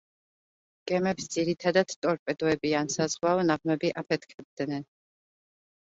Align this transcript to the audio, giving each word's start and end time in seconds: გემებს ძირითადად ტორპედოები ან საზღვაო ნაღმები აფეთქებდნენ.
გემებს 0.91 1.27
ძირითადად 1.35 1.95
ტორპედოები 2.07 2.73
ან 2.83 2.91
საზღვაო 2.97 3.47
ნაღმები 3.53 3.97
აფეთქებდნენ. 4.05 4.93